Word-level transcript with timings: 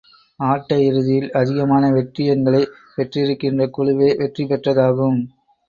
ஆட்ட 0.39 0.77
இறுதியில், 0.79 1.31
அதிகமான 1.31 1.91
வெற்றி 1.91 2.25
எண்களைப் 2.27 2.73
பெற்றிருக்கின்ற 2.97 3.69
குழுவே, 3.77 4.11
வெற்றி 4.17 4.45
பெற்றதாகும். 4.45 5.21